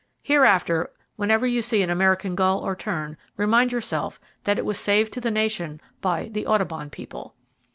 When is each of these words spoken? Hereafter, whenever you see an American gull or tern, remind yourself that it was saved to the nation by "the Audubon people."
Hereafter, 0.23 0.89
whenever 1.15 1.45
you 1.45 1.61
see 1.61 1.83
an 1.83 1.91
American 1.91 2.33
gull 2.33 2.57
or 2.61 2.75
tern, 2.75 3.17
remind 3.37 3.71
yourself 3.71 4.19
that 4.45 4.57
it 4.57 4.65
was 4.65 4.79
saved 4.79 5.13
to 5.13 5.21
the 5.21 5.29
nation 5.29 5.79
by 6.01 6.29
"the 6.29 6.47
Audubon 6.47 6.89
people." 6.89 7.35